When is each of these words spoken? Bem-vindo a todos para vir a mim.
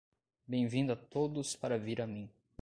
Bem-vindo 0.47 0.91
a 0.93 0.95
todos 0.95 1.55
para 1.55 1.77
vir 1.77 2.01
a 2.01 2.07
mim. 2.07 2.27